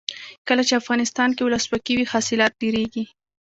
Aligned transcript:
کله 0.47 0.61
چې 0.67 0.79
افغانستان 0.81 1.29
کې 1.35 1.43
ولسواکي 1.45 1.93
وي 1.95 2.05
حاصلات 2.13 2.53
ډیریږي. 2.61 3.03